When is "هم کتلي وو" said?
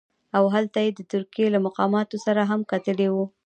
2.49-3.25